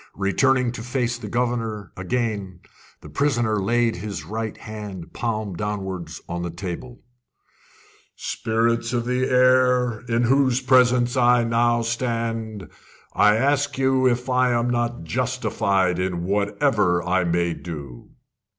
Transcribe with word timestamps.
Returning 0.17 0.71
to 0.71 0.81
face 0.81 1.19
the 1.19 1.27
governor 1.27 1.91
gain, 2.07 2.61
the 3.01 3.09
prisoner 3.09 3.61
laid 3.61 3.97
his 3.97 4.25
right 4.25 4.57
hand, 4.57 5.13
palm 5.13 5.55
downwards, 5.55 6.19
on 6.27 6.41
the 6.41 6.49
table: 6.49 7.03
"Spirits 8.15 8.93
of 8.93 9.05
the 9.05 9.29
air, 9.29 9.99
in 10.09 10.23
whose 10.23 10.59
presence 10.59 11.15
I 11.15 11.43
now 11.43 11.83
stand, 11.83 12.67
I 13.13 13.35
ask 13.35 13.77
you 13.77 14.07
if 14.07 14.27
I 14.27 14.53
am 14.53 14.71
not 14.71 15.03
justified 15.03 15.99
in 15.99 16.23
whatever 16.23 17.03
I 17.03 17.23
may 17.23 17.53
do?" 17.53 18.09